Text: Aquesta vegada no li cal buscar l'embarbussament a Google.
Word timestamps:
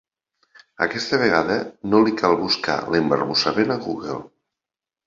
Aquesta 0.85 1.19
vegada 1.25 1.57
no 1.91 2.01
li 2.07 2.17
cal 2.23 2.35
buscar 2.43 2.81
l'embarbussament 2.95 3.79
a 3.79 3.83
Google. 3.87 4.23